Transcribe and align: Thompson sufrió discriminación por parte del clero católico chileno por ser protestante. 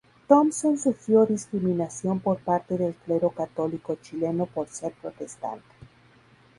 Thompson 0.27 0.79
sufrió 0.79 1.27
discriminación 1.27 2.21
por 2.21 2.39
parte 2.39 2.75
del 2.75 2.95
clero 2.95 3.29
católico 3.29 3.99
chileno 4.01 4.47
por 4.47 4.67
ser 4.67 4.93
protestante. 4.93 5.63